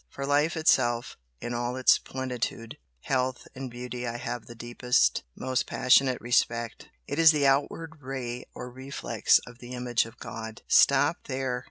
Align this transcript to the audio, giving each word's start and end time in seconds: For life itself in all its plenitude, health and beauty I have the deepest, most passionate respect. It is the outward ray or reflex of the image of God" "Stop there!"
For 0.09 0.25
life 0.25 0.57
itself 0.57 1.15
in 1.41 1.53
all 1.53 1.75
its 1.75 1.99
plenitude, 1.99 2.79
health 3.01 3.47
and 3.53 3.69
beauty 3.69 4.07
I 4.07 4.17
have 4.17 4.47
the 4.47 4.55
deepest, 4.55 5.21
most 5.37 5.67
passionate 5.67 6.19
respect. 6.19 6.89
It 7.05 7.19
is 7.19 7.29
the 7.31 7.45
outward 7.45 7.97
ray 8.01 8.45
or 8.55 8.71
reflex 8.71 9.37
of 9.45 9.59
the 9.59 9.73
image 9.73 10.07
of 10.07 10.17
God" 10.17 10.63
"Stop 10.81 11.17
there!" 11.25 11.59